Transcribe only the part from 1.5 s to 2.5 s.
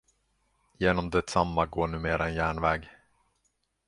går numera en